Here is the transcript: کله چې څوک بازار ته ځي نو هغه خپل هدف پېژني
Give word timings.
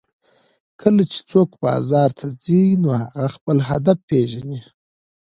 کله 0.81 1.03
چې 1.11 1.19
څوک 1.31 1.49
بازار 1.65 2.09
ته 2.19 2.25
ځي 2.43 2.63
نو 2.81 2.89
هغه 3.01 3.25
خپل 3.35 3.57
هدف 3.69 3.97
پېژني 4.09 4.59